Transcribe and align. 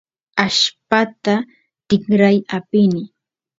allpata 0.43 1.33
tikray 1.87 2.37
apini 2.57 3.01